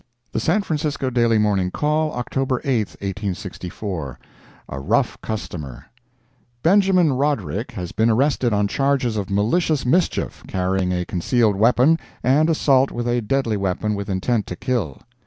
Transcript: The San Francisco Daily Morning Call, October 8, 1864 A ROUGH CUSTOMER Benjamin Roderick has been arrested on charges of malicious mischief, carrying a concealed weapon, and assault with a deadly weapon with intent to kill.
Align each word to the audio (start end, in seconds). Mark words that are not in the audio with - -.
The 0.31 0.39
San 0.39 0.63
Francisco 0.63 1.11
Daily 1.11 1.37
Morning 1.37 1.69
Call, 1.69 2.11
October 2.13 2.59
8, 2.63 2.87
1864 3.03 4.17
A 4.69 4.79
ROUGH 4.79 5.19
CUSTOMER 5.21 5.85
Benjamin 6.63 7.13
Roderick 7.13 7.69
has 7.73 7.91
been 7.91 8.09
arrested 8.09 8.51
on 8.51 8.67
charges 8.67 9.15
of 9.15 9.29
malicious 9.29 9.85
mischief, 9.85 10.43
carrying 10.47 10.91
a 10.91 11.05
concealed 11.05 11.55
weapon, 11.55 11.99
and 12.23 12.49
assault 12.49 12.89
with 12.89 13.07
a 13.07 13.21
deadly 13.21 13.57
weapon 13.57 13.93
with 13.93 14.09
intent 14.09 14.47
to 14.47 14.55
kill. 14.55 15.01